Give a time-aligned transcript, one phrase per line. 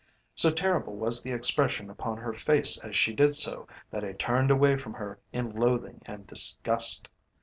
[0.33, 4.49] So terrible was the expression upon her face as she did so, that I turned
[4.49, 7.07] away from her in loathing and disgust.